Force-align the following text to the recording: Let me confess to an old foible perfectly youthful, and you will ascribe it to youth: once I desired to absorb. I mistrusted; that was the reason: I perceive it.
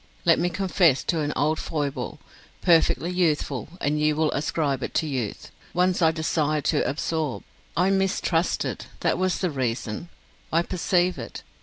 Let 0.25 0.39
me 0.39 0.49
confess 0.49 1.03
to 1.03 1.19
an 1.19 1.31
old 1.35 1.59
foible 1.59 2.17
perfectly 2.63 3.11
youthful, 3.11 3.67
and 3.79 3.99
you 4.01 4.15
will 4.15 4.31
ascribe 4.31 4.81
it 4.81 4.95
to 4.95 5.05
youth: 5.05 5.51
once 5.75 6.01
I 6.01 6.09
desired 6.09 6.65
to 6.73 6.83
absorb. 6.89 7.43
I 7.77 7.91
mistrusted; 7.91 8.85
that 9.01 9.19
was 9.19 9.37
the 9.37 9.51
reason: 9.51 10.09
I 10.51 10.63
perceive 10.63 11.19
it. 11.19 11.43